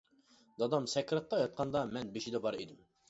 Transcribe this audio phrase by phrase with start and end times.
[0.61, 2.81] دادام سەكراتتا ياتقاندا مەن بېشىدا بار ئىدىم.